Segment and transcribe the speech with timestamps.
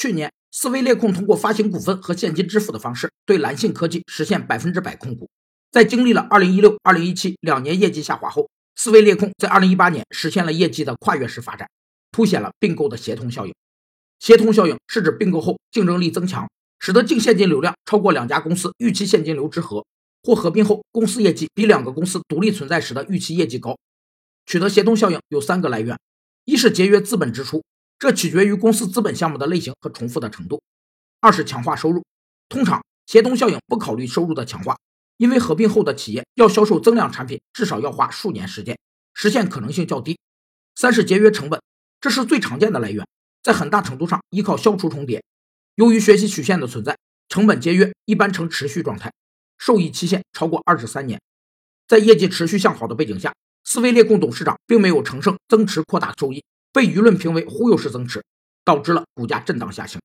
[0.00, 5.28] 去年，思维猎控通过发行股份和现金支付的方式，对蓝信科技实现百分之百控股。
[5.70, 11.68] 在经历了2016、2017两年业绩下滑后，思维猎控在2018年实现了业绩的跨越式发展，
[12.12, 13.52] 凸显了并购的协同效应。
[14.18, 16.48] 协同效应是指并购后竞争力增强，
[16.78, 19.84] 使得净现金流量超过两家公司预期现金流之和，
[20.22, 23.76] 或合并后公司业绩比两个公司独立存在时的预期业绩高。
[24.46, 25.98] 取得协同效应有三个来源：
[26.46, 27.62] 一是节约资本支出，
[28.00, 30.58] 这取决于公司资本项目的类型和重复的程度；
[31.20, 32.02] 二是强化收入，
[32.48, 34.78] 通常协同效应不考虑收入的强化，
[35.18, 38.78] 因为合并后的企业要销售增量产品，至少要花数年时间，
[39.12, 40.14] 实现可能性较低；
[40.74, 41.60] 三是节约成本，
[42.00, 43.06] 这是最常见的来源。
[43.42, 45.22] 在很大程度上依靠消除重叠。
[45.74, 46.96] 由于学习曲线的存在，
[47.28, 49.12] 成本节约一般呈持续状态，
[49.58, 51.20] 受益期限超过二至三年。
[51.86, 56.42] 在业绩持续向好的背景下，思维猎控董事长并没有乘胜增持扩大收益，
[56.72, 58.22] 被舆论评为忽悠式增持，
[58.64, 60.00] 导致了股价震荡下行。